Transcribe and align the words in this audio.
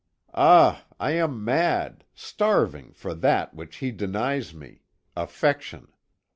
Ah! 0.33 0.85
I 0.99 1.11
am 1.11 1.45
mad, 1.45 2.05
starving 2.15 2.91
for 2.91 3.13
that 3.13 3.53
which 3.53 3.75
he 3.75 3.91
denies 3.91 4.51
me 4.51 4.81
affection. 5.15 5.89